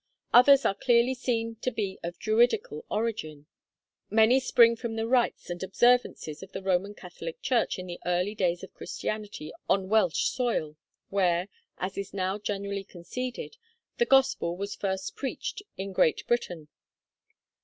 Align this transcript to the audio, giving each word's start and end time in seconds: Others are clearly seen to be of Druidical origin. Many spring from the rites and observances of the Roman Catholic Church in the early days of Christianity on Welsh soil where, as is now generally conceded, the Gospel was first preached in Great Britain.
Others 0.33 0.65
are 0.65 0.73
clearly 0.73 1.13
seen 1.13 1.57
to 1.57 1.69
be 1.69 1.99
of 2.01 2.17
Druidical 2.17 2.83
origin. 2.89 3.45
Many 4.09 4.39
spring 4.39 4.75
from 4.75 4.95
the 4.95 5.05
rites 5.05 5.51
and 5.51 5.61
observances 5.61 6.41
of 6.41 6.51
the 6.53 6.61
Roman 6.63 6.95
Catholic 6.95 7.39
Church 7.43 7.77
in 7.77 7.85
the 7.85 7.99
early 8.03 8.33
days 8.33 8.63
of 8.63 8.73
Christianity 8.73 9.53
on 9.69 9.89
Welsh 9.89 10.23
soil 10.27 10.75
where, 11.09 11.49
as 11.77 11.99
is 11.99 12.15
now 12.15 12.39
generally 12.39 12.83
conceded, 12.83 13.57
the 13.99 14.07
Gospel 14.07 14.57
was 14.57 14.73
first 14.73 15.15
preached 15.15 15.61
in 15.77 15.93
Great 15.93 16.25
Britain. 16.25 16.69